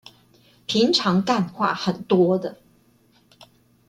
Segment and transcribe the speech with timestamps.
[0.65, 2.57] 平常幹話很多的